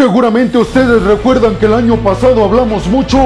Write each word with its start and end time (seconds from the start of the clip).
Seguramente 0.00 0.56
ustedes 0.56 1.02
recuerdan 1.02 1.56
que 1.56 1.66
el 1.66 1.74
año 1.74 1.96
pasado 1.98 2.42
hablamos 2.42 2.86
mucho 2.86 3.18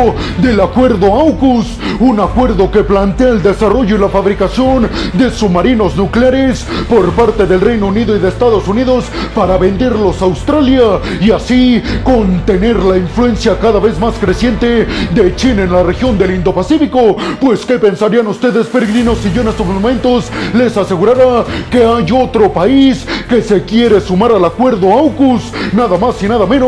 del 0.42 0.60
acuerdo 0.60 1.06
AUKUS, 1.14 1.78
un 2.00 2.18
acuerdo 2.18 2.68
que 2.68 2.82
plantea 2.82 3.28
el 3.28 3.44
desarrollo 3.44 3.94
y 3.94 3.98
la 4.00 4.08
fabricación 4.08 4.88
de 5.12 5.30
submarinos 5.30 5.94
nucleares 5.94 6.66
por 6.88 7.12
parte 7.12 7.46
del 7.46 7.60
Reino 7.60 7.86
Unido 7.86 8.16
y 8.16 8.18
de 8.18 8.26
Estados 8.26 8.66
Unidos 8.66 9.04
para 9.36 9.56
venderlos 9.56 10.20
a 10.20 10.24
Australia 10.24 10.98
y 11.20 11.30
así 11.30 11.80
contener 12.02 12.82
la 12.82 12.98
influencia 12.98 13.56
cada 13.60 13.78
vez 13.78 13.96
más 14.00 14.14
creciente 14.16 14.84
de 15.14 15.36
China 15.36 15.62
en 15.62 15.72
la 15.72 15.84
región 15.84 16.18
del 16.18 16.34
Indo-Pacífico. 16.34 17.16
Pues, 17.40 17.64
¿qué 17.64 17.78
pensarían 17.78 18.26
ustedes, 18.26 18.66
peregrinos, 18.66 19.18
si 19.18 19.32
yo 19.32 19.42
en 19.42 19.48
estos 19.48 19.64
momentos 19.64 20.24
les 20.52 20.76
asegurara 20.76 21.44
que 21.70 21.84
hay 21.84 22.10
otro 22.10 22.52
país 22.52 23.06
que 23.28 23.42
se 23.42 23.62
quiere 23.62 24.00
sumar 24.00 24.32
al 24.32 24.44
acuerdo 24.44 24.92
AUKUS, 24.92 25.52
nada 25.72 25.96
más 25.96 26.20
y 26.20 26.28
nada 26.28 26.44
menos 26.46 26.63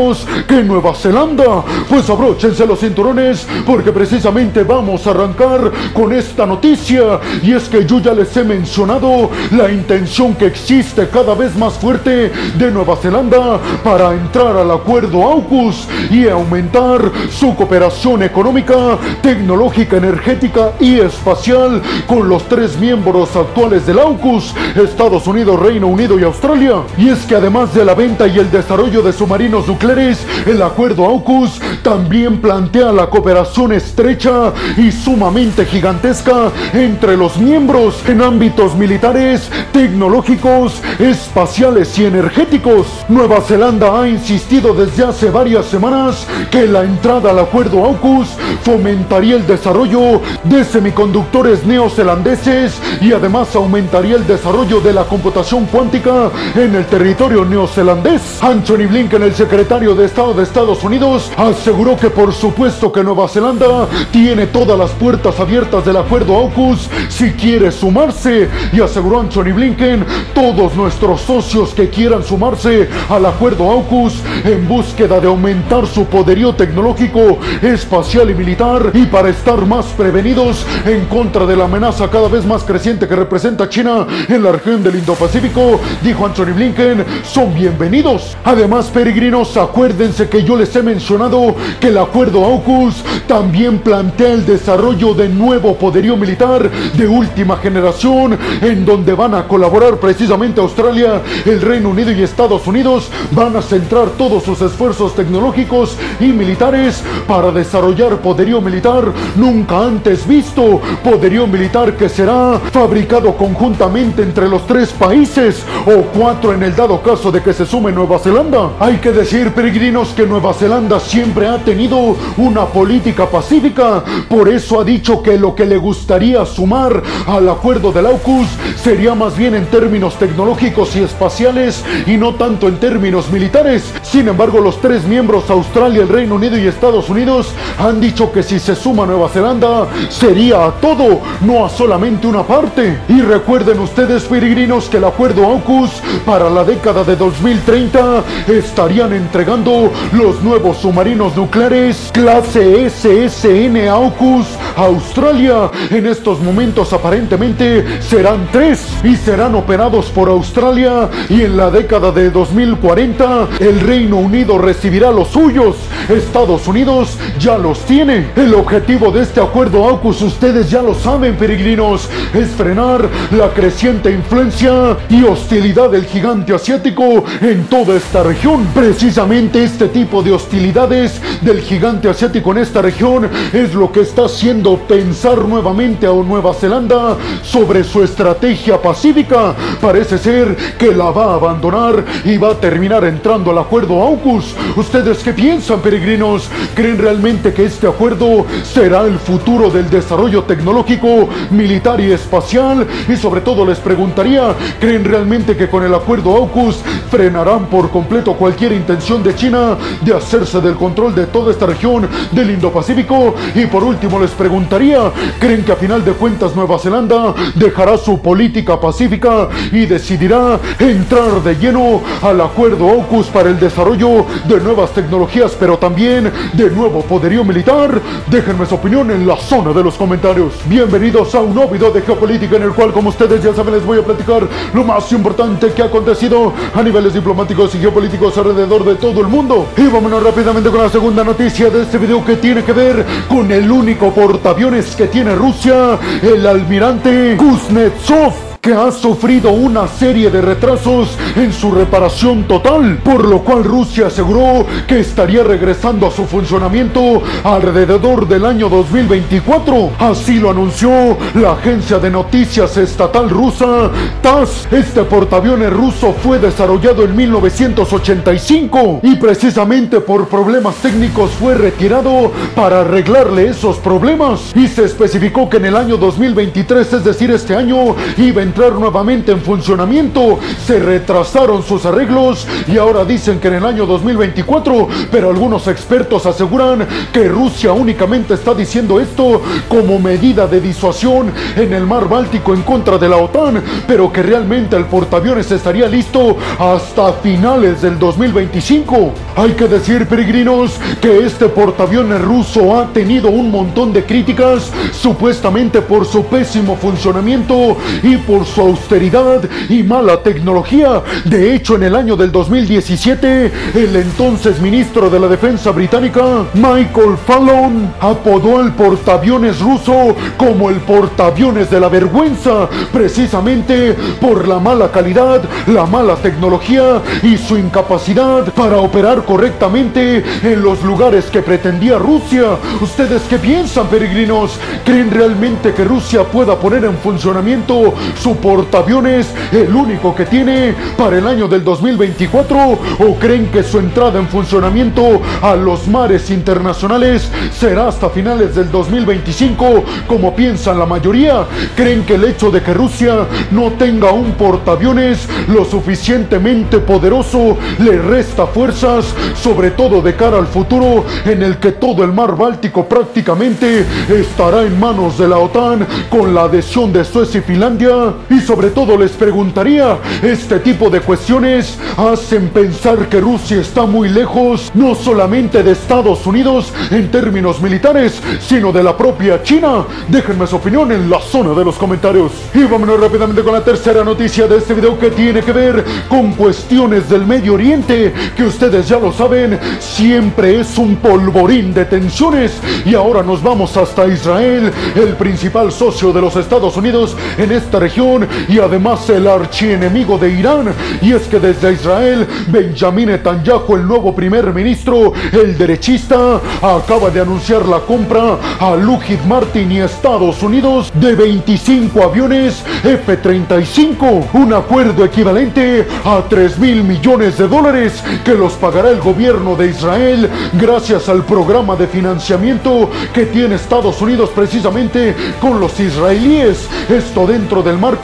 que 0.47 0.63
Nueva 0.63 0.93
Zelanda? 0.93 1.63
Pues 1.89 2.07
abróchense 2.07 2.67
los 2.67 2.79
cinturones 2.79 3.47
porque 3.65 3.91
precisamente 3.91 4.63
vamos 4.63 5.07
a 5.07 5.09
arrancar 5.09 5.71
con 5.91 6.13
esta 6.13 6.45
noticia 6.45 7.19
y 7.41 7.53
es 7.53 7.67
que 7.67 7.83
yo 7.83 7.99
ya 7.99 8.13
les 8.13 8.37
he 8.37 8.43
mencionado 8.43 9.31
la 9.49 9.71
intención 9.71 10.35
que 10.35 10.45
existe 10.45 11.09
cada 11.09 11.33
vez 11.33 11.55
más 11.55 11.73
fuerte 11.73 12.31
de 12.59 12.71
Nueva 12.71 12.95
Zelanda 12.97 13.59
para 13.83 14.13
entrar 14.13 14.55
al 14.55 14.69
acuerdo 14.69 15.23
AUKUS 15.23 15.87
y 16.11 16.27
aumentar 16.27 17.11
su 17.31 17.55
cooperación 17.55 18.21
económica, 18.21 18.99
tecnológica, 19.23 19.97
energética 19.97 20.73
y 20.79 20.99
espacial 20.99 21.81
con 22.05 22.29
los 22.29 22.47
tres 22.47 22.77
miembros 22.77 23.35
actuales 23.35 23.87
del 23.87 23.97
AUKUS, 23.97 24.53
Estados 24.75 25.25
Unidos, 25.25 25.59
Reino 25.59 25.87
Unido 25.87 26.19
y 26.19 26.23
Australia. 26.23 26.83
Y 26.99 27.09
es 27.09 27.25
que 27.25 27.33
además 27.33 27.73
de 27.73 27.83
la 27.83 27.95
venta 27.95 28.27
y 28.27 28.37
el 28.37 28.51
desarrollo 28.51 29.01
de 29.01 29.11
submarinos 29.11 29.67
nucleares, 29.67 29.86
el 29.89 30.61
acuerdo 30.61 31.05
AUKUS 31.05 31.61
también 31.81 32.41
plantea 32.41 32.91
la 32.91 33.09
cooperación 33.09 33.71
estrecha 33.71 34.51
y 34.75 34.91
sumamente 34.91 35.65
gigantesca 35.65 36.51
entre 36.73 37.15
los 37.15 37.37
miembros 37.37 38.03
en 38.05 38.21
ámbitos 38.21 38.75
militares, 38.75 39.49
tecnológicos, 39.71 40.81
espaciales 40.99 41.97
y 41.99 42.05
energéticos. 42.05 42.87
Nueva 43.07 43.39
Zelanda 43.39 44.01
ha 44.01 44.09
insistido 44.09 44.73
desde 44.73 45.05
hace 45.05 45.29
varias 45.29 45.67
semanas 45.67 46.27
que 46.51 46.67
la 46.67 46.83
entrada 46.83 47.29
al 47.29 47.39
acuerdo 47.39 47.85
AUKUS 47.85 48.27
fomentaría 48.63 49.37
el 49.37 49.47
desarrollo 49.47 50.21
de 50.43 50.65
semiconductores 50.65 51.65
neozelandeses 51.65 52.81
y 52.99 53.13
además 53.13 53.55
aumentaría 53.55 54.17
el 54.17 54.27
desarrollo 54.27 54.81
de 54.81 54.91
la 54.91 55.05
computación 55.05 55.65
cuántica 55.67 56.29
en 56.55 56.75
el 56.75 56.85
territorio 56.87 57.45
neozelandés. 57.45 58.43
Anthony 58.43 58.87
Blinken, 58.89 59.23
el 59.23 59.33
secretario 59.33 59.66
de 59.67 60.05
Estado 60.05 60.33
de 60.33 60.43
Estados 60.43 60.81
Unidos, 60.85 61.29
aseguró 61.35 61.97
que 61.97 62.09
por 62.09 62.33
supuesto 62.33 62.89
que 62.89 63.03
Nueva 63.03 63.27
Zelanda 63.27 63.85
tiene 64.11 64.47
todas 64.47 64.79
las 64.79 64.91
puertas 64.91 65.37
abiertas 65.41 65.83
del 65.83 65.97
acuerdo 65.97 66.37
AUKUS 66.37 66.89
si 67.09 67.33
quiere 67.33 67.69
sumarse 67.69 68.47
y 68.71 68.79
aseguró 68.79 69.19
Anthony 69.19 69.53
Blinken 69.53 70.05
todos 70.33 70.73
nuestros 70.73 71.19
socios 71.19 71.73
que 71.73 71.89
quieran 71.89 72.23
sumarse 72.23 72.87
al 73.09 73.25
acuerdo 73.25 73.69
AUKUS 73.69 74.23
en 74.45 74.65
búsqueda 74.69 75.19
de 75.19 75.27
aumentar 75.27 75.85
su 75.85 76.05
poderío 76.05 76.55
tecnológico, 76.55 77.37
espacial 77.61 78.29
y 78.29 78.35
militar 78.35 78.91
y 78.93 79.05
para 79.05 79.29
estar 79.29 79.65
más 79.65 79.87
prevenidos 79.87 80.65
en 80.85 81.05
contra 81.07 81.45
de 81.45 81.57
la 81.57 81.65
amenaza 81.65 82.09
cada 82.09 82.29
vez 82.29 82.45
más 82.45 82.63
creciente 82.63 83.05
que 83.05 83.17
representa 83.17 83.67
China 83.67 84.07
en 84.29 84.41
la 84.41 84.53
región 84.53 84.81
del 84.81 84.95
Indo-Pacífico, 84.95 85.81
dijo 86.01 86.25
Anthony 86.25 86.53
Blinken, 86.55 87.05
son 87.25 87.53
bienvenidos. 87.53 88.37
Además, 88.45 88.85
peregrinos, 88.85 89.56
acuérdense 89.59 90.29
que 90.29 90.43
yo 90.43 90.55
les 90.55 90.75
he 90.75 90.83
mencionado 90.83 91.55
que 91.79 91.87
el 91.87 91.97
acuerdo 91.97 92.45
AUKUS 92.45 93.03
también 93.27 93.79
plantea 93.79 94.33
el 94.33 94.45
desarrollo 94.45 95.13
de 95.13 95.29
nuevo 95.29 95.75
poderío 95.75 96.15
militar 96.15 96.69
de 96.69 97.07
última 97.07 97.57
generación, 97.57 98.37
en 98.61 98.85
donde 98.85 99.13
van 99.13 99.35
a 99.35 99.47
colaborar 99.47 99.97
precisamente 99.97 100.61
Australia, 100.61 101.21
el 101.45 101.61
Reino 101.61 101.89
Unido 101.89 102.11
y 102.11 102.23
Estados 102.23 102.67
Unidos, 102.67 103.09
van 103.31 103.55
a 103.55 103.61
centrar 103.61 104.09
todos 104.17 104.43
sus 104.43 104.61
esfuerzos 104.61 105.15
tecnológicos 105.15 105.97
y 106.19 106.27
militares 106.27 107.03
para 107.27 107.51
desarrollar 107.51 108.17
poderío 108.17 108.61
militar 108.61 109.05
nunca 109.35 109.85
antes 109.85 110.27
visto, 110.27 110.81
poderío 111.03 111.47
militar 111.47 111.95
que 111.95 112.09
será 112.09 112.59
fabricado 112.71 113.35
conjuntamente 113.35 114.21
entre 114.21 114.47
los 114.47 114.65
tres 114.65 114.89
países 114.89 115.63
o 115.85 116.01
cuatro 116.17 116.53
en 116.53 116.63
el 116.63 116.75
dado 116.75 117.01
caso 117.01 117.31
de 117.31 117.41
que 117.41 117.53
se 117.53 117.65
sume 117.65 117.91
Nueva 117.91 118.19
Zelanda. 118.19 118.71
Hay 118.79 118.97
que 118.97 119.11
decir, 119.11 119.46
peregrinos, 119.51 120.09
que 120.09 120.25
Nueva 120.25 120.53
Zelanda 120.53 120.99
siempre 120.99 121.47
ha 121.47 121.57
tenido 121.63 122.15
una 122.37 122.65
política 122.65 123.29
pacífica, 123.29 124.03
por 124.29 124.49
eso 124.49 124.79
ha 124.79 124.83
dicho 124.83 125.21
que 125.21 125.37
lo 125.37 125.55
que 125.55 125.65
le 125.65 125.77
gustaría 125.77 126.45
sumar 126.45 127.01
al 127.27 127.49
acuerdo 127.49 127.91
del 127.91 128.05
AUKUS 128.07 128.47
sería 128.75 129.15
más 129.15 129.37
bien 129.37 129.55
en 129.55 129.65
términos 129.65 130.15
tecnológicos 130.15 130.95
y 130.95 131.03
espaciales 131.03 131.83
y 132.05 132.17
no 132.17 132.35
tanto 132.35 132.67
en 132.67 132.79
términos 132.79 133.29
militares. 133.31 133.93
Sin 134.01 134.27
embargo, 134.27 134.59
los 134.59 134.79
tres 134.81 135.03
miembros, 135.03 135.49
Australia, 135.49 136.01
el 136.01 136.09
Reino 136.09 136.35
Unido 136.35 136.57
y 136.57 136.67
Estados 136.67 137.09
Unidos, 137.09 137.49
han 137.77 137.99
dicho 137.99 138.31
que 138.31 138.43
si 138.43 138.59
se 138.59 138.75
suma 138.75 139.05
Nueva 139.05 139.29
Zelanda 139.29 139.87
sería 140.09 140.65
a 140.65 140.71
todo, 140.73 141.21
no 141.41 141.65
a 141.65 141.69
solamente 141.69 142.27
una 142.27 142.43
parte. 142.43 142.99
Y 143.09 143.21
recuerden 143.21 143.79
ustedes, 143.79 144.23
peregrinos, 144.23 144.89
que 144.89 144.97
el 144.97 145.05
acuerdo 145.05 145.45
AUKUS 145.45 145.91
para 146.25 146.49
la 146.49 146.63
década 146.63 147.03
de 147.03 147.15
2030 147.15 148.23
estarían 148.47 149.13
entregando 149.37 149.91
los 150.13 150.41
nuevos 150.41 150.77
submarinos 150.77 151.35
nucleares 151.35 152.09
clase 152.11 152.89
SSN 152.89 153.87
AUKUS 153.87 154.47
a 154.75 154.85
Australia. 154.85 155.69
En 155.91 156.07
estos 156.07 156.39
momentos 156.39 156.91
aparentemente 156.91 158.01
serán 158.01 158.49
tres 158.51 158.87
y 159.03 159.15
serán 159.15 159.53
operados 159.53 160.07
por 160.07 160.27
Australia 160.27 161.07
y 161.29 161.43
en 161.43 161.55
la 161.55 161.69
década 161.69 162.11
de 162.11 162.31
2040 162.31 163.47
el 163.59 163.79
Reino 163.81 164.17
Unido 164.17 164.57
recibirá 164.57 165.11
los 165.11 165.27
suyos. 165.27 165.75
Estados 166.09 166.67
Unidos 166.67 167.15
ya 167.39 167.59
los 167.59 167.81
tiene. 167.81 168.31
El 168.35 168.55
objetivo 168.55 169.11
de 169.11 169.21
este 169.21 169.39
acuerdo 169.39 169.87
AUKUS, 169.87 170.19
ustedes 170.23 170.71
ya 170.71 170.81
lo 170.81 170.95
saben, 170.95 171.35
peregrinos, 171.35 172.09
es 172.33 172.49
frenar 172.49 173.07
la 173.29 173.49
creciente 173.49 174.09
influencia 174.09 174.97
y 175.09 175.21
hostilidad 175.21 175.91
del 175.91 176.05
gigante 176.05 176.55
asiático 176.55 177.23
en 177.41 177.65
toda 177.65 177.97
esta 177.97 178.23
región. 178.23 178.65
Precisamente 178.73 179.26
este 179.31 179.89
tipo 179.89 180.23
de 180.23 180.31
hostilidades 180.31 181.21
del 181.41 181.59
gigante 181.59 182.09
asiático 182.09 182.53
en 182.53 182.59
esta 182.59 182.81
región 182.81 183.29
es 183.51 183.73
lo 183.73 183.91
que 183.91 183.99
está 183.99 184.25
haciendo 184.25 184.77
pensar 184.77 185.39
nuevamente 185.39 186.07
a 186.07 186.11
Nueva 186.11 186.53
Zelanda 186.53 187.17
sobre 187.43 187.83
su 187.83 188.01
estrategia 188.03 188.81
pacífica. 188.81 189.53
Parece 189.81 190.17
ser 190.17 190.55
que 190.77 190.93
la 190.93 191.11
va 191.11 191.31
a 191.31 191.35
abandonar 191.35 192.05
y 192.23 192.37
va 192.37 192.51
a 192.51 192.59
terminar 192.59 193.03
entrando 193.03 193.51
al 193.51 193.57
acuerdo 193.57 194.01
AUKUS. 194.01 194.55
¿Ustedes 194.77 195.17
qué 195.19 195.33
piensan, 195.33 195.81
peregrinos? 195.81 196.49
¿Creen 196.73 196.97
realmente 196.97 197.53
que 197.53 197.65
este 197.65 197.85
acuerdo 197.85 198.45
será 198.63 199.01
el 199.01 199.19
futuro 199.19 199.69
del 199.69 199.89
desarrollo 199.89 200.43
tecnológico, 200.43 201.27
militar 201.51 201.99
y 201.99 202.13
espacial? 202.13 202.87
Y 203.09 203.17
sobre 203.17 203.41
todo 203.41 203.65
les 203.65 203.79
preguntaría, 203.79 204.55
¿creen 204.79 205.03
realmente 205.03 205.57
que 205.57 205.67
con 205.67 205.83
el 205.83 205.93
acuerdo 205.93 206.35
AUKUS 206.37 206.77
frenarán 207.11 207.65
por 207.65 207.89
completo 207.91 208.33
cualquier 208.33 208.71
intención 208.71 209.16
de 209.23 209.35
China 209.35 209.77
de 210.01 210.13
hacerse 210.13 210.61
del 210.61 210.75
control 210.75 211.13
de 211.15 211.25
toda 211.27 211.51
esta 211.51 211.65
región 211.65 212.07
del 212.31 212.51
Indo-Pacífico? 212.51 213.35
Y 213.55 213.65
por 213.65 213.83
último 213.83 214.19
les 214.19 214.31
preguntaría, 214.31 215.11
¿creen 215.39 215.63
que 215.63 215.71
a 215.71 215.75
final 215.75 216.03
de 216.03 216.13
cuentas 216.13 216.55
Nueva 216.55 216.79
Zelanda 216.79 217.33
dejará 217.55 217.97
su 217.97 218.21
política 218.21 218.79
pacífica 218.79 219.49
y 219.71 219.85
decidirá 219.85 220.59
entrar 220.79 221.43
de 221.43 221.55
lleno 221.55 222.01
al 222.21 222.41
acuerdo 222.41 222.89
AUKUS 222.89 223.27
para 223.27 223.49
el 223.49 223.59
desarrollo 223.59 224.25
de 224.47 224.59
nuevas 224.59 224.91
tecnologías, 224.91 225.55
pero 225.59 225.77
también 225.77 226.31
de 226.53 226.69
nuevo 226.69 227.01
poderío 227.01 227.43
militar? 227.43 228.01
Déjenme 228.27 228.65
su 228.65 228.75
opinión 228.75 229.11
en 229.11 229.25
la 229.27 229.37
zona 229.37 229.73
de 229.73 229.83
los 229.83 229.95
comentarios. 229.95 230.53
Bienvenidos 230.65 231.33
a 231.35 231.41
un 231.41 231.55
nuevo 231.55 231.71
video 231.71 231.91
de 231.91 232.01
geopolítica 232.01 232.57
en 232.57 232.63
el 232.63 232.71
cual, 232.71 232.91
como 232.91 233.09
ustedes 233.09 233.43
ya 233.43 233.53
saben, 233.53 233.73
les 233.73 233.85
voy 233.85 233.99
a 233.99 234.03
platicar 234.03 234.47
lo 234.73 234.83
más 234.83 235.11
importante 235.11 235.71
que 235.73 235.81
ha 235.81 235.85
acontecido 235.85 236.53
a 236.73 236.83
niveles 236.83 237.13
diplomáticos 237.13 237.73
y 237.75 237.79
geopolíticos 237.79 238.37
alrededor 238.37 238.83
de 238.83 238.95
todo 238.95 239.06
el 239.11 239.27
mundo. 239.27 239.67
Y 239.77 239.87
vámonos 239.87 240.21
rápidamente 240.23 240.69
con 240.69 240.81
la 240.81 240.89
segunda 240.89 241.23
noticia 241.23 241.69
de 241.69 241.83
este 241.83 241.97
video 241.97 242.23
que 242.23 242.35
tiene 242.35 242.63
que 242.63 242.73
ver 242.73 243.05
con 243.27 243.51
el 243.51 243.69
único 243.71 244.13
portaaviones 244.13 244.95
que 244.95 245.07
tiene 245.07 245.35
Rusia, 245.35 245.97
el 246.21 246.45
almirante 246.45 247.35
Kuznetsov 247.37 248.46
que 248.67 248.73
ha 248.73 248.91
sufrido 248.91 249.51
una 249.51 249.87
serie 249.87 250.29
de 250.29 250.41
retrasos 250.41 251.17
en 251.37 251.53
su 251.53 251.71
reparación 251.71 252.43
total, 252.49 252.97
por 252.97 253.23
lo 253.23 253.39
cual 253.39 253.63
Rusia 253.63 254.07
aseguró 254.07 254.65
que 254.85 254.99
estaría 254.99 255.41
regresando 255.41 256.05
a 256.05 256.11
su 256.11 256.25
funcionamiento 256.25 257.23
alrededor 257.45 258.27
del 258.27 258.45
año 258.45 258.67
2024. 258.67 259.91
Así 259.99 260.39
lo 260.39 260.49
anunció 260.49 261.17
la 261.35 261.53
agencia 261.53 261.97
de 261.97 262.09
noticias 262.09 262.75
estatal 262.75 263.29
rusa 263.29 263.89
TASS. 264.21 264.67
Este 264.69 265.03
portaaviones 265.03 265.71
ruso 265.71 266.13
fue 266.21 266.37
desarrollado 266.37 267.05
en 267.05 267.15
1985 267.15 268.99
y 269.03 269.15
precisamente 269.15 270.01
por 270.01 270.27
problemas 270.27 270.75
técnicos 270.75 271.31
fue 271.31 271.55
retirado 271.55 272.33
para 272.53 272.81
arreglarle 272.81 273.47
esos 273.47 273.77
problemas 273.77 274.53
y 274.53 274.67
se 274.67 274.83
especificó 274.83 275.49
que 275.49 275.55
en 275.55 275.67
el 275.67 275.77
año 275.77 275.95
2023, 275.95 276.91
es 276.91 277.03
decir, 277.05 277.31
este 277.31 277.55
año, 277.55 277.95
iba 278.17 278.41
a 278.41 278.56
nuevamente 278.57 279.31
en 279.31 279.41
funcionamiento. 279.41 280.39
Se 280.65 280.79
retrasaron 280.79 281.63
sus 281.63 281.85
arreglos 281.85 282.47
y 282.67 282.77
ahora 282.77 283.05
dicen 283.05 283.39
que 283.39 283.47
en 283.49 283.55
el 283.55 283.65
año 283.65 283.85
2024, 283.85 284.87
pero 285.11 285.29
algunos 285.29 285.67
expertos 285.67 286.25
aseguran 286.25 286.87
que 287.13 287.27
Rusia 287.27 287.71
únicamente 287.71 288.33
está 288.33 288.53
diciendo 288.53 288.99
esto 288.99 289.41
como 289.69 289.99
medida 289.99 290.47
de 290.47 290.59
disuasión 290.59 291.31
en 291.55 291.73
el 291.73 291.85
mar 291.85 292.09
Báltico 292.09 292.53
en 292.53 292.63
contra 292.63 292.97
de 292.97 293.09
la 293.09 293.17
OTAN, 293.17 293.63
pero 293.87 294.11
que 294.11 294.23
realmente 294.23 294.75
el 294.75 294.85
portaaviones 294.85 295.51
estaría 295.51 295.87
listo 295.87 296.37
hasta 296.57 297.13
finales 297.13 297.81
del 297.81 297.99
2025. 297.99 299.13
Hay 299.35 299.51
que 299.51 299.67
decir, 299.67 300.07
peregrinos, 300.07 300.79
que 301.01 301.25
este 301.25 301.47
portaaviones 301.47 302.21
ruso 302.21 302.77
ha 302.79 302.87
tenido 302.91 303.29
un 303.29 303.51
montón 303.51 303.93
de 303.93 304.03
críticas, 304.03 304.71
supuestamente 304.91 305.81
por 305.81 306.05
su 306.05 306.25
pésimo 306.25 306.75
funcionamiento 306.75 307.77
y 308.03 308.17
por 308.17 308.36
su 308.45 308.61
austeridad 308.61 309.41
y 309.69 309.83
mala 309.83 310.21
tecnología. 310.21 311.01
De 311.25 311.53
hecho, 311.53 311.75
en 311.75 311.83
el 311.83 311.95
año 311.95 312.15
del 312.15 312.31
2017, 312.31 313.51
el 313.75 313.95
entonces 313.95 314.59
ministro 314.61 315.09
de 315.09 315.19
la 315.19 315.27
Defensa 315.27 315.71
británica, 315.71 316.45
Michael 316.53 317.17
Fallon, 317.25 317.93
apodó 317.99 318.59
al 318.59 318.73
portaaviones 318.73 319.59
ruso 319.59 320.15
como 320.37 320.69
el 320.69 320.77
portaaviones 320.77 321.69
de 321.69 321.79
la 321.79 321.89
vergüenza, 321.89 322.67
precisamente 322.91 323.95
por 324.19 324.47
la 324.47 324.59
mala 324.59 324.91
calidad, 324.91 325.41
la 325.67 325.85
mala 325.85 326.15
tecnología 326.15 327.01
y 327.23 327.37
su 327.37 327.57
incapacidad 327.57 328.53
para 328.53 328.77
operar 328.77 329.23
correctamente 329.23 330.23
en 330.43 330.61
los 330.61 330.83
lugares 330.83 331.25
que 331.25 331.41
pretendía 331.41 331.97
Rusia. 331.97 332.57
¿Ustedes 332.81 333.21
qué 333.29 333.37
piensan, 333.37 333.87
peregrinos? 333.87 334.59
¿Creen 334.83 335.11
realmente 335.11 335.73
que 335.73 335.83
Rusia 335.83 336.23
pueda 336.23 336.57
poner 336.57 336.85
en 336.85 336.97
funcionamiento 336.97 337.93
su 338.21 338.26
portaaviones, 338.35 339.27
el 339.51 339.73
único 339.73 340.13
que 340.13 340.25
tiene 340.25 340.73
para 340.97 341.17
el 341.17 341.27
año 341.27 341.47
del 341.47 341.63
2024? 341.63 342.57
¿O 342.99 343.15
creen 343.19 343.47
que 343.47 343.63
su 343.63 343.79
entrada 343.79 344.19
en 344.19 344.27
funcionamiento 344.27 345.21
a 345.41 345.55
los 345.55 345.87
mares 345.87 346.29
internacionales 346.29 347.29
será 347.51 347.87
hasta 347.87 348.09
finales 348.09 348.55
del 348.55 348.71
2025, 348.71 349.83
como 350.07 350.35
piensan 350.35 350.79
la 350.79 350.85
mayoría? 350.85 351.45
¿Creen 351.75 352.03
que 352.03 352.15
el 352.15 352.25
hecho 352.25 352.51
de 352.51 352.61
que 352.61 352.73
Rusia 352.73 353.27
no 353.51 353.71
tenga 353.73 354.11
un 354.11 354.31
portaaviones 354.33 355.27
lo 355.47 355.65
suficientemente 355.65 356.79
poderoso 356.79 357.57
le 357.79 357.97
resta 357.97 358.47
fuerzas, 358.47 359.13
sobre 359.41 359.71
todo 359.71 360.01
de 360.01 360.15
cara 360.15 360.37
al 360.37 360.47
futuro 360.47 361.05
en 361.25 361.43
el 361.43 361.57
que 361.57 361.73
todo 361.73 362.03
el 362.03 362.13
mar 362.13 362.35
Báltico 362.35 362.85
prácticamente 362.85 363.85
estará 364.09 364.63
en 364.63 364.79
manos 364.79 365.17
de 365.17 365.27
la 365.27 365.37
OTAN 365.37 365.87
con 366.09 366.33
la 366.33 366.43
adhesión 366.43 366.91
de 366.91 367.03
Suecia 367.05 367.39
y 367.39 367.43
Finlandia? 367.43 368.13
Y 368.29 368.39
sobre 368.39 368.69
todo 368.69 368.97
les 368.97 369.11
preguntaría, 369.11 369.97
este 370.21 370.59
tipo 370.59 370.89
de 370.89 371.01
cuestiones 371.01 371.77
hacen 371.97 372.49
pensar 372.49 373.07
que 373.09 373.19
Rusia 373.19 373.59
está 373.59 373.85
muy 373.85 374.09
lejos 374.09 374.71
no 374.73 374.95
solamente 374.95 375.63
de 375.63 375.71
Estados 375.71 376.25
Unidos 376.25 376.73
en 376.91 377.09
términos 377.09 377.61
militares, 377.61 378.21
sino 378.39 378.71
de 378.71 378.83
la 378.83 378.95
propia 378.95 379.41
China. 379.43 379.85
Déjenme 380.07 380.47
su 380.47 380.55
opinión 380.55 380.91
en 380.91 381.09
la 381.09 381.19
zona 381.19 381.53
de 381.53 381.65
los 381.65 381.75
comentarios. 381.75 382.31
Y 382.53 382.63
vámonos 382.63 382.99
rápidamente 382.99 383.43
con 383.43 383.53
la 383.53 383.63
tercera 383.63 384.03
noticia 384.03 384.47
de 384.47 384.57
este 384.57 384.73
video 384.73 384.97
que 384.97 385.11
tiene 385.11 385.41
que 385.41 385.51
ver 385.51 385.83
con 386.07 386.33
cuestiones 386.33 387.09
del 387.09 387.25
Medio 387.25 387.53
Oriente, 387.53 388.13
que 388.35 388.43
ustedes 388.43 388.87
ya 388.87 388.99
lo 388.99 389.11
saben, 389.11 389.59
siempre 389.79 390.59
es 390.59 390.77
un 390.77 390.95
polvorín 390.97 391.73
de 391.73 391.85
tensiones. 391.85 392.59
Y 392.85 392.95
ahora 392.95 393.23
nos 393.23 393.41
vamos 393.43 393.75
hasta 393.77 394.07
Israel, 394.07 394.71
el 394.95 395.15
principal 395.15 395.71
socio 395.71 396.11
de 396.11 396.21
los 396.21 396.35
Estados 396.35 396.77
Unidos 396.77 397.15
en 397.37 397.51
esta 397.51 397.79
región 397.79 398.06
y 398.47 398.59
además 398.59 399.09
el 399.09 399.27
archienemigo 399.27 400.17
de 400.17 400.31
Irán. 400.31 400.73
Y 401.01 401.13
es 401.13 401.23
que 401.23 401.39
desde 401.39 401.73
Israel, 401.73 402.27
Benjamin 402.47 403.09
Netanyahu, 403.09 403.75
el 403.75 403.87
nuevo 403.87 404.15
primer 404.15 404.53
ministro, 404.53 405.13
el 405.31 405.57
derechista, 405.57 406.39
acaba 406.61 407.09
de 407.09 407.21
anunciar 407.21 407.65
la 407.65 407.79
compra 407.79 408.37
a 408.59 408.75
Lockheed 408.75 409.21
Martin 409.27 409.71
y 409.71 409.79
Estados 409.81 410.41
Unidos 410.41 410.91
de 410.93 411.15
25 411.15 412.03
aviones 412.03 412.63
F-35, 412.83 414.27
un 414.33 414.53
acuerdo 414.53 415.03
equivalente 415.03 415.87
a 416.05 416.23
3 416.27 416.59
mil 416.59 416.83
millones 416.83 417.37
de 417.37 417.47
dólares 417.47 418.03
que 418.23 418.33
los 418.33 418.53
pagará 418.53 418.89
el 418.89 418.99
gobierno 418.99 419.55
de 419.55 419.69
Israel 419.69 420.29
gracias 420.53 421.09
al 421.09 421.23
programa 421.25 421.75
de 421.75 421.87
financiamiento 421.87 422.89
que 423.13 423.25
tiene 423.25 423.55
Estados 423.55 424.01
Unidos 424.01 424.29
precisamente 424.33 425.15
con 425.39 425.59
los 425.59 425.79
israelíes. 425.79 426.67
Esto 426.89 427.25
dentro 427.25 427.63
del 427.63 427.77
marco 427.77 427.96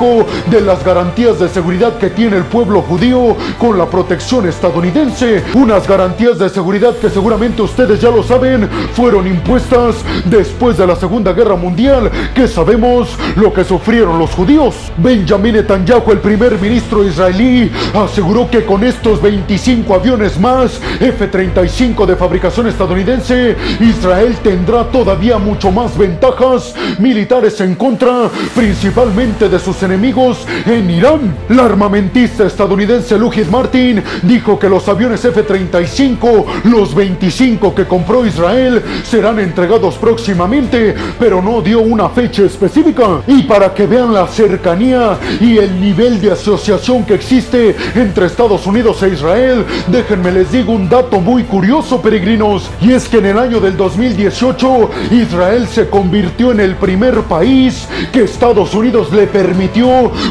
de 0.50 0.60
las 0.60 0.84
garantías 0.84 1.40
de 1.40 1.48
seguridad 1.48 1.98
que 1.98 2.10
tiene 2.10 2.38
el 2.38 2.44
pueblo 2.44 2.81
judío 2.81 3.38
con 3.60 3.78
la 3.78 3.86
protección 3.86 4.48
estadounidense. 4.48 5.44
Unas 5.54 5.88
garantías 5.88 6.40
de 6.40 6.50
seguridad 6.50 6.95
que 6.98 7.12
seguramente 7.12 7.62
ustedes 7.62 8.01
ya 8.01 8.10
lo 8.10 8.24
saben 8.24 8.68
fueron 8.94 9.28
impuestas 9.28 9.98
después 10.25 10.78
de 10.78 10.88
la 10.88 10.95
Segunda 10.95 11.31
Guerra 11.31 11.56
Mundial, 11.56 12.10
que 12.34 12.48
sabemos 12.48 13.16
lo 13.36 13.54
que 13.54 13.63
sufrieron 13.63 14.18
los 14.18 14.31
judíos. 14.31 14.75
Benjamin 14.98 15.54
Netanyahu, 15.54 16.12
el 16.12 16.19
primer 16.19 16.60
ministro 16.60 17.04
israelí, 17.04 17.72
aseguró 17.94 18.50
que 18.50 18.66
con 18.66 18.84
estos 18.84 19.22
25 19.22 19.94
aviones 19.94 20.40
más 20.40 20.81
F-35 21.00 22.06
de 22.07 22.16
fabricación 22.16 22.68
estadounidense, 22.68 23.56
Israel 23.80 24.36
tendrá 24.44 24.86
todavía 24.86 25.38
mucho 25.38 25.72
más 25.72 25.95
ventajas 25.98 26.74
militares 26.98 27.62
en 27.62 27.75
contra, 27.75 28.30
principalmente 28.56 29.50
de 29.50 29.60
sus 29.60 29.82
enemigos 29.83 30.45
en 30.65 30.89
Irán. 30.89 31.35
La 31.50 31.65
armamentista 31.65 32.45
estadounidense 32.45 33.18
Lockheed 33.18 33.47
Martin 33.47 34.03
dijo 34.24 34.57
que 34.57 34.69
los 34.69 34.88
aviones 34.88 35.24
F-35, 35.25 36.45
los 36.63 36.95
25 36.95 37.75
que 37.75 37.85
compró 37.85 38.25
Israel, 38.25 38.81
serán 39.03 39.39
entregados 39.39 39.95
próximamente, 39.95 40.95
pero 41.19 41.41
no 41.41 41.62
dio 41.62 41.81
una 41.81 42.09
fecha 42.09 42.44
específica. 42.44 43.21
Y 43.27 43.44
para 43.44 43.74
que 43.74 43.85
vean 43.85 44.13
la 44.13 44.27
cercanía 44.27 45.18
y 45.39 45.57
el 45.57 45.80
nivel 45.80 46.21
de 46.21 46.31
asociación 46.31 47.03
que 47.03 47.15
existe 47.15 47.75
entre 47.95 48.27
Estados 48.27 48.65
Unidos 48.65 49.03
e 49.03 49.09
Israel, 49.09 49.65
déjenme 49.88 50.31
les 50.31 50.51
digo 50.51 50.71
un 50.71 50.88
dato 50.89 51.19
muy 51.19 51.44
curioso, 51.44 52.01
peregrinos, 52.01 52.69
y 52.81 52.91
es 52.91 53.07
que 53.07 53.18
en 53.18 53.25
el 53.27 53.39
año 53.39 53.59
del 53.59 53.75
2018 53.77 54.90
Israel 55.11 55.68
se 55.68 55.90
convirtió 55.90 56.52
en 56.52 56.59
el 56.59 56.75
primer 56.75 57.21
país 57.23 57.87
que 58.11 58.23
Estados 58.23 58.73
Unidos 58.73 59.11
le 59.11 59.28
permitió 59.28 59.72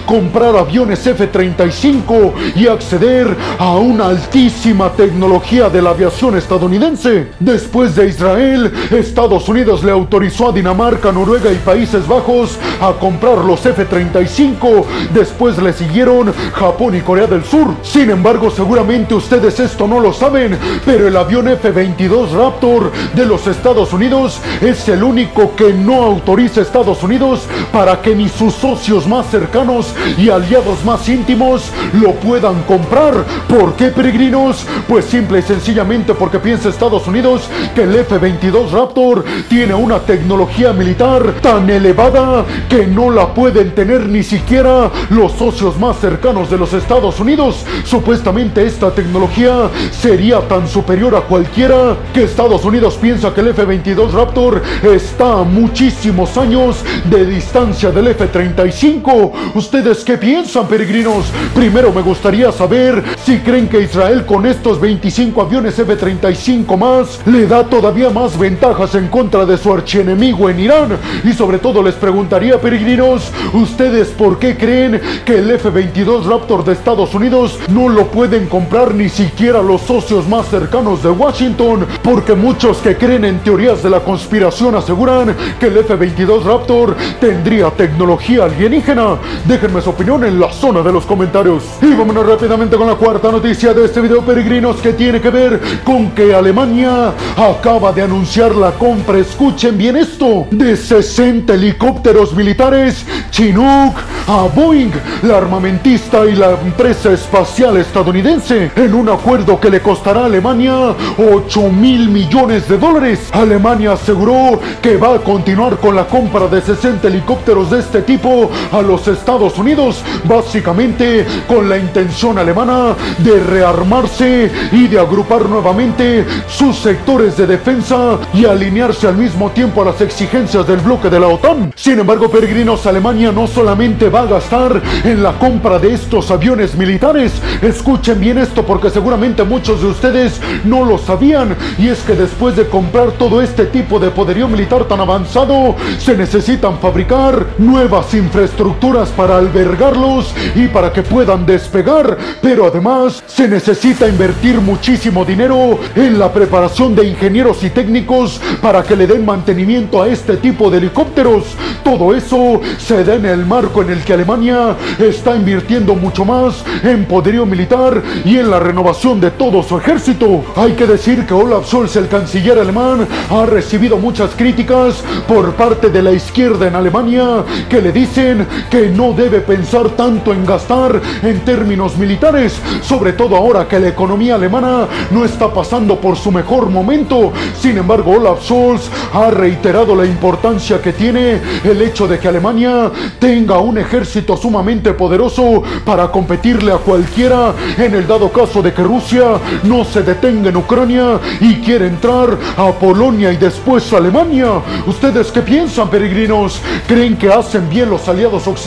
comprar 0.07 0.55
aviones 0.57 1.05
F-35 1.05 2.33
y 2.55 2.69
acceder 2.69 3.37
a 3.59 3.77
una 3.77 4.07
altísima 4.07 4.93
tecnología 4.93 5.69
de 5.69 5.83
la 5.83 5.91
aviación 5.91 6.37
estadounidense. 6.37 7.29
Después 7.41 7.97
de 7.97 8.09
Israel, 8.09 8.73
Estados 8.91 9.49
Unidos 9.49 9.83
le 9.83 9.91
autorizó 9.91 10.51
a 10.51 10.53
Dinamarca, 10.53 11.11
Noruega 11.11 11.51
y 11.51 11.57
Países 11.57 12.07
Bajos 12.07 12.59
a 12.81 12.93
comprar 12.93 13.39
los 13.39 13.65
F-35. 13.67 14.85
Después 15.13 15.59
le 15.59 15.73
siguieron 15.73 16.33
Japón 16.55 16.95
y 16.97 17.01
Corea 17.01 17.27
del 17.27 17.45
Sur. 17.45 17.75
Sin 17.83 18.11
embargo, 18.11 18.51
seguramente 18.51 19.15
ustedes 19.15 19.59
esto 19.59 19.89
no 19.89 19.99
lo 19.99 20.13
saben, 20.13 20.57
pero 20.85 21.09
el 21.09 21.17
avión 21.17 21.49
F-22 21.49 22.31
Raptor 22.31 22.93
de 23.15 23.27
los 23.27 23.47
Estados 23.47 23.93
Unidos 23.93 24.41
es 24.61 24.89
el 24.89 25.03
único 25.03 25.57
que 25.57 25.73
no 25.73 26.03
autoriza 26.03 26.61
Estados 26.61 27.03
Unidos 27.03 27.47
para 27.73 28.01
que 28.01 28.15
ni 28.15 28.29
sus 28.29 28.55
socios 28.55 29.07
más 29.07 29.32
cercanos 29.33 29.95
y 30.19 30.29
aliados 30.29 30.85
más 30.85 31.09
íntimos 31.09 31.71
lo 31.95 32.13
puedan 32.17 32.63
comprar. 32.65 33.15
¿Por 33.49 33.73
qué, 33.77 33.87
peregrinos? 33.87 34.67
Pues 34.87 35.07
simple 35.07 35.39
y 35.39 35.43
sencillamente 35.43 36.13
porque 36.13 36.39
piensa 36.39 36.69
Estados 36.69 37.09
Unidos 37.09 37.49
que 37.75 37.85
el 37.85 37.95
F-22 37.97 38.71
Raptor 38.71 39.25
tiene 39.49 39.73
una 39.73 40.01
tecnología 40.01 40.75
militar 40.75 41.37
tan 41.41 41.71
elevada 41.71 42.45
que 42.69 42.87
no 42.87 43.11
la 43.11 43.33
pueden 43.33 43.75
tener 43.75 44.07
ni 44.07 44.23
siquiera 44.23 44.91
los 45.09 45.33
socios 45.33 45.79
más 45.79 45.99
cercanos 45.99 46.51
de 46.51 46.59
los 46.59 46.75
Estados 46.75 47.19
Unidos. 47.19 47.65
Supuestamente 47.85 48.67
esta 48.67 48.91
tecnología 48.91 49.71
sería 49.99 50.41
tan 50.41 50.69
superior 50.69 51.17
a 51.17 51.23
cualquiera 51.23 51.97
que 52.13 52.25
Estados 52.25 52.67
Unidos 52.67 52.99
piensa 53.01 53.33
que 53.33 53.41
el 53.41 53.49
F-22 53.49 54.11
Raptor 54.13 54.63
está 54.83 55.41
a 55.41 55.43
muchísimos 55.43 56.37
años 56.37 56.85
de 57.09 57.25
distancia 57.25 57.91
del 57.91 58.09
F-35 58.09 59.22
¿Ustedes 59.55 60.05
qué 60.05 60.19
piensan, 60.19 60.67
peregrinos? 60.67 61.27
Primero 61.55 61.93
me 61.93 62.03
gustaría 62.03 62.51
saber 62.51 63.03
si 63.25 63.39
creen 63.39 63.69
que 63.69 63.83
Israel 63.83 64.25
con 64.27 64.47
estos 64.47 64.81
25 64.81 65.41
aviones 65.43 65.79
F-35 65.79 66.77
más 66.77 67.21
le 67.27 67.47
da 67.47 67.65
todavía 67.65 68.11
más 68.11 68.39
ventajas 68.39 68.95
en 68.95 69.09
contra 69.09 69.45
de 69.45 69.59
su 69.59 69.73
archienemigo 69.73 70.49
en 70.49 70.61
Irán. 70.61 70.99
Y 71.25 71.33
sobre 71.33 71.59
todo 71.59 71.83
les 71.83 71.95
preguntaría, 71.95 72.61
peregrinos, 72.61 73.31
¿ustedes 73.53 74.09
por 74.09 74.39
qué 74.39 74.57
creen 74.57 75.01
que 75.25 75.39
el 75.39 75.51
F-22 75.51 76.25
Raptor 76.25 76.65
de 76.65 76.73
Estados 76.73 77.15
Unidos 77.15 77.59
no 77.69 77.89
lo 77.89 78.07
pueden 78.07 78.47
comprar 78.47 78.95
ni 78.95 79.09
siquiera 79.09 79.63
los 79.63 79.83
socios 79.83 80.29
más 80.29 80.49
cercanos 80.49 81.03
de 81.03 81.11
Washington? 81.11 81.87
Porque 82.03 82.35
muchos 82.35 82.79
que 82.79 82.97
creen 82.97 83.25
en 83.25 83.39
teorías 83.41 83.83
de 83.83 83.91
la 83.91 84.01
conspiración 84.01 84.75
aseguran 84.75 85.37
que 85.61 85.67
el 85.67 85.77
F-22 85.79 86.45
Raptor 86.45 86.97
tendría 87.21 87.71
tecnología 87.71 88.45
alienígena. 88.45 89.02
Déjenme 89.45 89.81
su 89.81 89.91
opinión 89.91 90.25
en 90.25 90.39
la 90.39 90.53
zona 90.53 90.83
de 90.83 90.93
los 90.93 91.05
comentarios. 91.05 91.65
Y 91.81 91.95
vámonos 91.95 92.27
rápidamente 92.27 92.77
con 92.77 92.87
la 92.87 92.95
cuarta 92.95 93.31
noticia 93.31 93.75
de 93.75 93.85
este 93.85 94.01
video, 94.01 94.23
peregrinos, 94.23 94.77
que 94.77 94.93
tiene 94.93 95.21
que 95.21 95.31
ver 95.31 95.61
con 95.85 96.11
que 96.11 96.35
Alemania 96.35 97.13
acaba 97.37 97.93
de 97.93 98.03
anunciar 98.03 98.55
la 98.55 98.73
compra, 98.73 99.19
escuchen 99.19 99.77
bien 99.77 99.97
esto, 99.97 100.47
de 100.51 100.77
60 100.77 101.55
helicópteros 101.55 102.35
militares 102.35 103.05
Chinook 103.31 103.95
a 104.29 104.49
Boeing, 104.55 104.93
la 105.23 105.39
armamentista 105.39 106.25
y 106.27 106.37
la 106.37 106.53
empresa 106.53 107.13
espacial 107.13 107.77
estadounidense, 107.79 108.71
en 108.77 108.95
un 108.95 109.09
acuerdo 109.09 109.59
que 109.59 109.71
le 109.71 109.81
costará 109.81 110.23
a 110.23 110.27
Alemania 110.27 110.95
8 111.19 111.69
mil 111.71 112.09
millones 112.09 112.69
de 112.69 112.79
dólares. 112.79 113.31
Alemania 113.33 113.93
aseguró 113.93 114.61
que 114.81 114.97
va 114.97 115.15
a 115.15 115.19
continuar 115.19 115.79
con 115.79 115.97
la 115.97 116.07
compra 116.07 116.47
de 116.47 116.61
60 116.61 117.09
helicópteros 117.09 117.71
de 117.71 117.81
este 117.81 118.03
tipo 118.03 118.51
a 118.71 118.83
los 118.83 118.92
Estados 119.01 119.59
Unidos, 119.59 120.03
básicamente 120.25 121.27
con 121.49 121.69
la 121.69 121.79
intención 121.79 122.39
alemana 122.39 122.95
de 123.19 123.41
rearmarse 123.41 124.51
y 124.71 124.87
de 124.89 124.99
agrupar 124.99 125.49
nuevamente 125.49 126.27
sus 126.47 126.77
sectores 126.77 127.37
de 127.37 127.47
defensa 127.47 128.19
y 128.35 128.45
alinearse 128.45 129.07
al 129.07 129.17
mismo 129.17 129.51
tiempo 129.51 129.83
a 129.83 129.87
las 129.87 130.01
exigencias 130.01 130.67
del 130.67 130.81
bloque 130.81 131.09
de 131.09 131.21
la 131.21 131.29
OTAN. 131.29 131.73
Sin 131.75 131.99
embargo, 131.99 132.31
peregrinos, 132.31 132.87
Alemania 132.87 133.33
no 133.33 133.47
solamente 133.47 134.09
va 134.09 134.21
a 134.21 134.27
gastar 134.27 134.83
en 135.05 135.23
la 135.23 135.33
compra 135.39 135.79
de 135.79 135.95
estos 135.95 136.31
aviones 136.31 136.75
militares, 136.75 137.33
escuchen 137.63 138.21
bien 138.21 138.39
esto 138.39 138.65
porque 138.65 138.91
seguramente 138.91 139.45
muchos 139.45 139.81
de 139.81 139.89
ustedes 139.89 140.41
no 140.65 140.85
lo 140.85 140.99
sabían, 140.99 141.57
y 141.79 141.89
es 141.89 142.01
que 142.01 142.15
después 142.15 142.57
de 142.57 142.67
comprar 142.67 143.13
todo 143.13 143.41
este 143.41 143.67
tipo 143.67 143.99
de 143.99 144.11
poderío 144.11 144.49
militar 144.49 144.85
tan 144.85 145.01
avanzado, 145.01 145.75
se 145.99 146.17
necesitan 146.17 146.79
fabricar 146.79 147.47
nuevas 147.59 148.13
infraestructuras 148.15 148.82
para 148.83 149.37
albergarlos 149.37 150.35
y 150.57 150.67
para 150.67 150.93
que 150.93 151.03
puedan 151.03 151.47
despegar, 151.47 152.19
pero 152.41 152.67
además 152.67 153.23
se 153.29 153.47
necesita 153.47 154.09
invertir 154.09 154.61
muchísimo 154.61 155.25
dinero 155.25 155.79
en 155.95 156.19
la 156.19 156.33
preparación 156.33 156.97
de 156.97 157.07
ingenieros 157.07 157.63
y 157.63 157.71
técnicos 157.71 158.41
para 158.61 158.83
que 158.83 158.97
le 158.97 159.07
den 159.07 159.25
mantenimiento 159.25 160.03
a 160.03 160.09
este 160.09 160.37
tipo 160.37 160.69
de 160.69 160.79
helicópteros. 160.79 161.45
Todo 161.85 162.13
eso 162.13 162.61
se 162.77 163.05
da 163.05 163.15
en 163.15 163.27
el 163.27 163.47
marco 163.47 163.83
en 163.83 163.91
el 163.91 164.03
que 164.03 164.15
Alemania 164.15 164.77
está 164.99 165.37
invirtiendo 165.37 165.95
mucho 165.95 166.25
más 166.25 166.65
en 166.83 167.05
poderío 167.05 167.47
militar 167.47 168.03
y 168.25 168.39
en 168.39 168.51
la 168.51 168.59
renovación 168.59 169.21
de 169.21 169.31
todo 169.31 169.63
su 169.63 169.79
ejército. 169.79 170.45
Hay 170.57 170.73
que 170.73 170.89
decir 170.89 171.25
que 171.25 171.35
Olaf 171.35 171.69
Scholz, 171.69 171.95
el 171.95 172.09
canciller 172.09 172.59
alemán, 172.59 173.07
ha 173.31 173.47
recibido 173.47 173.97
muchas 173.97 174.33
críticas 174.35 175.05
por 175.29 175.53
parte 175.53 175.89
de 175.89 176.03
la 176.03 176.11
izquierda 176.11 176.67
en 176.67 176.75
Alemania 176.75 177.45
que 177.69 177.81
le 177.81 177.93
dicen 177.93 178.45
que 178.73 178.89
no 178.89 179.13
debe 179.13 179.43
pensar 179.43 179.91
tanto 179.91 180.33
en 180.33 180.47
gastar 180.47 180.99
en 181.23 181.41
términos 181.41 181.99
militares, 181.99 182.59
sobre 182.81 183.13
todo 183.13 183.37
ahora 183.37 183.69
que 183.69 183.79
la 183.79 183.89
economía 183.89 184.37
alemana 184.37 184.89
no 185.11 185.27
está 185.27 185.53
pasando 185.53 186.01
por 186.01 186.17
su 186.17 186.33
mejor 186.33 186.71
momento. 186.71 187.35
Sin 187.61 187.77
embargo, 187.77 188.13
Olaf 188.13 188.43
Scholz 188.43 188.89
ha 189.13 189.29
reiterado 189.29 189.95
la 189.95 190.07
importancia 190.07 190.81
que 190.81 190.95
tiene 190.95 191.39
el 191.63 191.83
hecho 191.83 192.09
de 192.09 192.19
que 192.19 192.29
Alemania 192.29 192.91
tenga 193.19 193.59
un 193.59 193.77
ejército 193.77 194.39
sumamente 194.39 194.95
poderoso 194.95 195.63
para 195.85 196.11
competirle 196.11 196.73
a 196.73 196.79
cualquiera 196.79 197.53
en 197.77 197.95
el 197.95 198.07
dado 198.07 198.33
caso 198.33 198.63
de 198.63 198.73
que 198.73 198.83
Rusia 198.83 199.33
no 199.65 199.85
se 199.85 200.03
detenga 200.03 200.49
en 200.49 200.57
Ucrania 200.57 201.21
y 201.41 201.57
quiere 201.57 201.89
entrar 201.89 202.39
a 202.57 202.73
Polonia 202.73 203.31
y 203.35 203.37
después 203.37 203.93
a 203.93 203.99
Alemania. 203.99 204.63
¿Ustedes 204.87 205.31
qué 205.31 205.43
piensan, 205.43 205.91
peregrinos? 205.91 206.59
¿Creen 206.89 207.19
que 207.19 207.31
hacen 207.31 207.69
bien 207.69 207.91
los 207.91 208.09
aliados 208.09 208.47
occidentales 208.47 208.62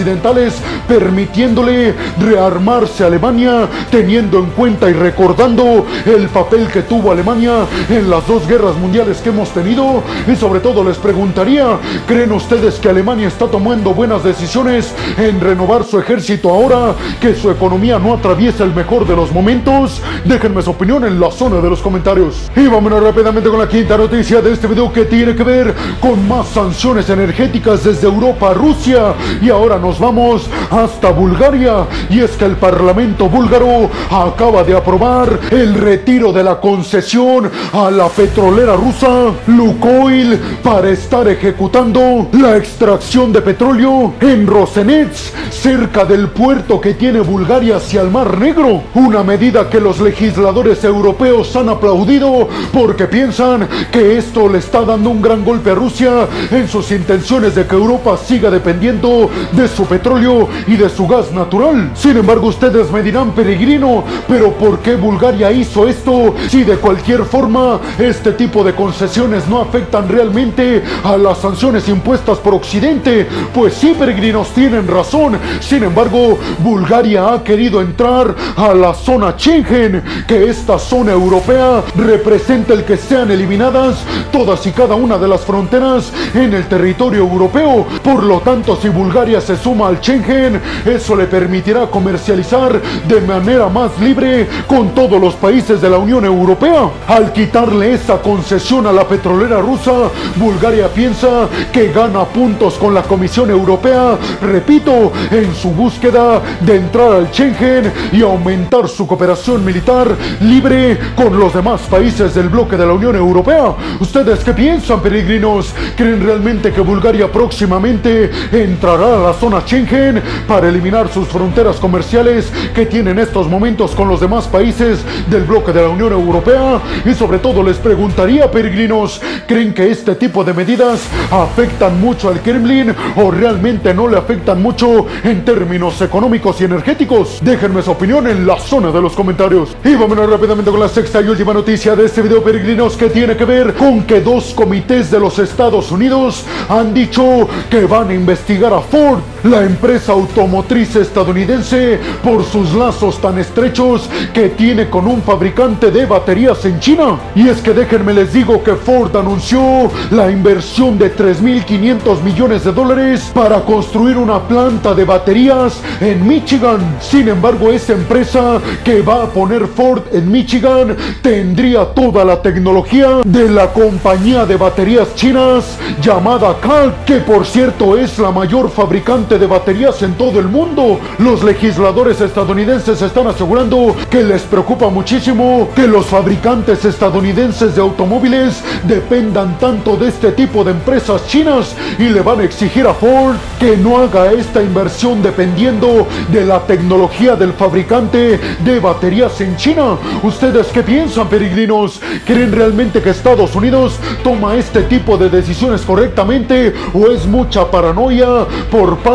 permitiéndole 0.87 1.93
rearmarse 2.19 3.03
a 3.03 3.07
Alemania 3.07 3.67
teniendo 3.91 4.39
en 4.39 4.47
cuenta 4.47 4.89
y 4.89 4.93
recordando 4.93 5.85
el 6.05 6.27
papel 6.29 6.67
que 6.67 6.81
tuvo 6.83 7.11
Alemania 7.11 7.65
en 7.89 8.09
las 8.09 8.27
dos 8.27 8.47
guerras 8.47 8.75
mundiales 8.77 9.17
que 9.17 9.29
hemos 9.29 9.49
tenido? 9.49 10.03
Y 10.31 10.35
sobre 10.35 10.59
todo 10.59 10.83
les 10.83 10.97
preguntaría, 10.97 11.77
¿creen 12.07 12.31
ustedes 12.31 12.75
que 12.75 12.89
Alemania 12.89 13.27
está 13.27 13.47
tomando 13.47 13.93
buenas 13.93 14.23
decisiones 14.23 14.93
en 15.17 15.39
renovar 15.39 15.83
su 15.83 15.99
ejército 15.99 16.49
ahora 16.49 16.95
que 17.19 17.35
su 17.35 17.49
economía 17.49 17.99
no 17.99 18.13
atraviesa 18.13 18.63
el 18.63 18.73
mejor 18.73 19.07
de 19.07 19.15
los 19.15 19.31
momentos? 19.31 20.01
Déjenme 20.25 20.61
su 20.61 20.71
opinión 20.71 21.05
en 21.05 21.19
la 21.19 21.31
zona 21.31 21.61
de 21.61 21.69
los 21.69 21.81
comentarios. 21.81 22.49
Y 22.55 22.67
vámonos 22.67 23.03
rápidamente 23.03 23.49
con 23.49 23.59
la 23.59 23.67
quinta 23.67 23.97
noticia 23.97 24.41
de 24.41 24.53
este 24.53 24.67
video 24.67 24.91
que 24.91 25.05
tiene 25.05 25.35
que 25.35 25.43
ver 25.43 25.73
con 25.99 26.27
más 26.27 26.47
sanciones 26.47 27.09
energéticas 27.09 27.83
desde 27.83 28.07
Europa 28.07 28.49
a 28.49 28.53
Rusia. 28.53 29.13
Y 29.41 29.49
ahora 29.49 29.77
nos 29.85 29.99
vamos 29.99 30.49
hasta 30.71 31.11
Bulgaria. 31.11 31.85
Y 32.09 32.19
es 32.19 32.31
que 32.31 32.45
el 32.45 32.55
Parlamento 32.55 33.29
búlgaro 33.29 33.87
acaba 34.09 34.63
de 34.63 34.75
aprobar 34.75 35.39
el 35.51 35.75
retiro 35.75 36.33
de 36.33 36.43
la 36.43 36.59
concesión 36.59 37.51
a 37.71 37.91
la 37.91 38.07
petrolera 38.07 38.75
rusa 38.75 39.31
Lukoil 39.45 40.39
para 40.63 40.89
estar 40.89 41.27
ejecutando 41.27 42.29
la 42.31 42.57
extracción 42.57 43.31
de 43.31 43.43
petróleo 43.43 44.15
en 44.21 44.47
Rosenets, 44.47 45.31
cerca 45.51 46.03
del 46.03 46.29
puerto 46.29 46.81
que 46.81 46.95
tiene 46.95 47.19
Bulgaria 47.19 47.77
hacia 47.77 48.01
el 48.01 48.09
Mar 48.09 48.39
Negro. 48.39 48.81
Una 48.95 49.23
medida 49.23 49.69
que 49.69 49.79
los 49.79 49.99
legisladores 49.99 50.83
europeos 50.83 51.55
han 51.55 51.69
aplaudido 51.69 52.47
porque 52.73 53.05
piensan 53.05 53.67
que 53.91 54.17
esto 54.17 54.49
le 54.49 54.57
está 54.57 54.81
dando 54.81 55.11
un 55.11 55.21
gran 55.21 55.45
golpe 55.45 55.69
a 55.69 55.75
Rusia 55.75 56.27
en 56.49 56.67
sus 56.67 56.89
intenciones 56.91 57.53
de 57.53 57.67
que 57.67 57.75
Europa 57.75 58.17
siga 58.17 58.49
dependiendo 58.49 59.29
de 59.51 59.67
su 59.75 59.85
petróleo 59.85 60.47
y 60.67 60.75
de 60.75 60.89
su 60.89 61.07
gas 61.07 61.31
natural. 61.31 61.91
Sin 61.95 62.17
embargo, 62.17 62.47
ustedes 62.47 62.91
me 62.91 63.03
dirán, 63.03 63.31
peregrino, 63.31 64.03
pero 64.27 64.53
¿por 64.53 64.79
qué 64.79 64.95
Bulgaria 64.95 65.51
hizo 65.51 65.87
esto 65.87 66.33
si 66.47 66.63
de 66.63 66.77
cualquier 66.77 67.25
forma 67.25 67.79
este 67.99 68.31
tipo 68.31 68.63
de 68.63 68.73
concesiones 68.73 69.47
no 69.47 69.61
afectan 69.61 70.07
realmente 70.07 70.83
a 71.03 71.17
las 71.17 71.39
sanciones 71.39 71.89
impuestas 71.89 72.37
por 72.37 72.53
Occidente? 72.53 73.27
Pues 73.53 73.73
sí, 73.73 73.95
peregrinos, 73.97 74.49
tienen 74.49 74.87
razón. 74.87 75.37
Sin 75.59 75.83
embargo, 75.83 76.37
Bulgaria 76.59 77.33
ha 77.33 77.43
querido 77.43 77.81
entrar 77.81 78.33
a 78.55 78.73
la 78.73 78.93
zona 78.93 79.35
Schengen, 79.37 80.03
que 80.27 80.49
esta 80.49 80.79
zona 80.79 81.11
europea 81.11 81.83
representa 81.95 82.73
el 82.73 82.83
que 82.83 82.97
sean 82.97 83.31
eliminadas 83.31 84.03
todas 84.31 84.65
y 84.65 84.71
cada 84.71 84.95
una 84.95 85.17
de 85.17 85.27
las 85.27 85.41
fronteras 85.41 86.11
en 86.33 86.53
el 86.53 86.65
territorio 86.67 87.21
europeo. 87.21 87.85
Por 88.03 88.23
lo 88.23 88.39
tanto, 88.39 88.75
si 88.75 88.89
Bulgaria 88.89 89.41
se 89.41 89.57
suma 89.65 89.87
al 89.87 89.97
Schengen, 89.97 90.61
eso 90.85 91.15
le 91.15 91.25
permitirá 91.25 91.87
comercializar 91.87 92.79
de 93.07 93.19
manera 93.21 93.67
más 93.67 93.99
libre 93.99 94.47
con 94.67 94.89
todos 94.89 95.19
los 95.19 95.33
países 95.33 95.81
de 95.81 95.89
la 95.89 95.97
Unión 95.97 96.23
Europea. 96.23 96.87
Al 97.07 97.33
quitarle 97.33 97.95
esa 97.95 98.21
concesión 98.21 98.85
a 98.85 98.91
la 98.91 99.07
petrolera 99.07 99.59
rusa, 99.61 100.11
Bulgaria 100.35 100.87
piensa 100.89 101.49
que 101.73 101.91
gana 101.91 102.25
puntos 102.25 102.75
con 102.75 102.93
la 102.93 103.01
Comisión 103.01 103.49
Europea, 103.49 104.15
repito, 104.39 105.11
en 105.31 105.55
su 105.55 105.71
búsqueda 105.71 106.43
de 106.61 106.75
entrar 106.75 107.13
al 107.13 107.29
Schengen 107.33 107.91
y 108.11 108.21
aumentar 108.21 108.87
su 108.87 109.07
cooperación 109.07 109.65
militar 109.65 110.15
libre 110.41 110.99
con 111.15 111.39
los 111.39 111.51
demás 111.55 111.81
países 111.89 112.35
del 112.35 112.49
bloque 112.49 112.77
de 112.77 112.85
la 112.85 112.93
Unión 112.93 113.15
Europea. 113.15 113.73
¿Ustedes 113.99 114.43
qué 114.43 114.53
piensan, 114.53 115.01
peregrinos? 115.01 115.73
¿Creen 115.97 116.23
realmente 116.23 116.71
que 116.71 116.81
Bulgaria 116.81 117.31
próximamente 117.31 118.29
entrará 118.51 119.15
a 119.15 119.19
la 119.23 119.33
zona 119.33 119.44
Schengen 119.53 120.21
para 120.47 120.69
eliminar 120.69 121.07
sus 121.09 121.27
fronteras 121.27 121.77
comerciales 121.77 122.51
que 122.73 122.85
tiene 122.85 123.11
en 123.11 123.19
estos 123.19 123.47
momentos 123.47 123.91
con 123.91 124.07
los 124.07 124.19
demás 124.19 124.47
países 124.47 125.03
del 125.29 125.43
bloque 125.43 125.71
de 125.71 125.81
la 125.81 125.89
Unión 125.89 126.11
Europea? 126.11 126.81
Y 127.05 127.13
sobre 127.13 127.39
todo 127.39 127.63
les 127.63 127.77
preguntaría, 127.77 128.49
peregrinos, 128.49 129.21
¿creen 129.47 129.73
que 129.73 129.89
este 129.91 130.15
tipo 130.15 130.43
de 130.43 130.53
medidas 130.53 131.01
afectan 131.31 131.99
mucho 132.01 132.29
al 132.29 132.41
Kremlin 132.41 132.93
o 133.15 133.31
realmente 133.31 133.93
no 133.93 134.07
le 134.07 134.17
afectan 134.17 134.61
mucho 134.61 135.05
en 135.23 135.45
términos 135.45 136.01
económicos 136.01 136.59
y 136.61 136.65
energéticos. 136.65 137.39
Déjenme 137.41 137.81
su 137.81 137.91
opinión 137.91 138.27
en 138.27 138.45
la 138.45 138.59
zona 138.59 138.91
de 138.91 139.01
los 139.01 139.13
comentarios. 139.13 139.75
Y 139.83 139.95
vámonos 139.95 140.29
rápidamente 140.29 140.71
con 140.71 140.79
la 140.79 140.89
sexta 140.89 141.21
y 141.21 141.27
última 141.27 141.53
noticia 141.53 141.95
de 141.95 142.05
este 142.05 142.21
video, 142.21 142.43
peregrinos, 142.43 142.97
que 142.97 143.09
tiene 143.09 143.35
que 143.35 143.45
ver 143.45 143.73
con 143.73 144.03
que 144.03 144.21
dos 144.21 144.53
comités 144.53 145.11
de 145.11 145.19
los 145.19 145.39
Estados 145.39 145.91
Unidos 145.91 146.43
han 146.69 146.93
dicho 146.93 147.47
que 147.69 147.85
van 147.85 148.09
a 148.09 148.13
investigar 148.13 148.73
a 148.73 148.81
Ford, 148.81 149.19
la 149.45 149.63
empresa 149.63 150.11
automotriz 150.11 150.95
estadounidense, 150.95 151.99
por 152.23 152.43
sus 152.43 152.73
lazos 152.73 153.19
tan 153.21 153.37
estrechos 153.37 154.09
que 154.33 154.49
tiene 154.49 154.89
con 154.89 155.07
un 155.07 155.21
fabricante 155.21 155.91
de 155.91 156.05
baterías 156.05 156.65
en 156.65 156.79
China. 156.79 157.19
Y 157.35 157.47
es 157.47 157.61
que 157.61 157.73
déjenme 157.73 158.13
les 158.13 158.33
digo 158.33 158.63
que 158.63 158.75
Ford 158.75 159.15
anunció 159.15 159.91
la 160.11 160.31
inversión 160.31 160.97
de 160.97 161.15
3.500 161.15 162.21
millones 162.23 162.63
de 162.63 162.71
dólares 162.71 163.31
para 163.33 163.61
construir 163.61 164.17
una 164.17 164.39
planta 164.39 164.93
de 164.93 165.05
baterías 165.05 165.79
en 166.01 166.27
Michigan. 166.27 166.97
Sin 166.99 167.29
embargo, 167.29 167.71
esa 167.71 167.93
empresa 167.93 168.59
que 168.83 169.01
va 169.01 169.23
a 169.23 169.27
poner 169.27 169.67
Ford 169.67 170.03
en 170.11 170.31
Michigan 170.31 170.95
tendría 171.21 171.85
toda 171.85 172.25
la 172.25 172.41
tecnología 172.41 173.21
de 173.23 173.49
la 173.49 173.71
compañía 173.71 174.45
de 174.45 174.55
baterías 174.55 175.13
chinas 175.15 175.77
llamada 176.01 176.55
CAL, 176.59 176.95
que 177.05 177.17
por 177.17 177.45
cierto 177.45 177.97
es 177.97 178.17
la 178.17 178.31
mayor 178.31 178.69
fabricante 178.69 179.34
de 179.37 179.47
baterías 179.47 180.01
en 180.01 180.13
todo 180.13 180.39
el 180.39 180.47
mundo. 180.47 180.99
Los 181.19 181.43
legisladores 181.43 182.21
estadounidenses 182.21 183.01
están 183.01 183.27
asegurando 183.27 183.95
que 184.09 184.23
les 184.23 184.43
preocupa 184.43 184.89
muchísimo 184.89 185.69
que 185.75 185.87
los 185.87 186.05
fabricantes 186.05 186.85
estadounidenses 186.85 187.75
de 187.75 187.81
automóviles 187.81 188.63
dependan 188.83 189.57
tanto 189.59 189.97
de 189.97 190.09
este 190.09 190.31
tipo 190.31 190.63
de 190.63 190.71
empresas 190.71 191.27
chinas 191.27 191.75
y 191.99 192.09
le 192.09 192.21
van 192.21 192.39
a 192.39 192.43
exigir 192.43 192.87
a 192.87 192.93
Ford 192.93 193.35
que 193.59 193.77
no 193.77 193.97
haga 193.97 194.31
esta 194.31 194.61
inversión 194.61 195.21
dependiendo 195.21 196.07
de 196.29 196.45
la 196.45 196.59
tecnología 196.61 197.35
del 197.35 197.53
fabricante 197.53 198.39
de 198.63 198.79
baterías 198.79 199.39
en 199.41 199.55
China. 199.57 199.97
¿Ustedes 200.23 200.67
qué 200.67 200.83
piensan, 200.83 201.27
peregrinos? 201.27 201.99
¿Creen 202.25 202.51
realmente 202.51 203.01
que 203.01 203.09
Estados 203.09 203.55
Unidos 203.55 203.99
toma 204.23 204.55
este 204.55 204.83
tipo 204.83 205.17
de 205.17 205.29
decisiones 205.29 205.81
correctamente 205.81 206.73
o 206.93 207.07
es 207.11 207.25
mucha 207.25 207.69
paranoia 207.69 208.45
por 208.69 208.97
parte 208.97 209.14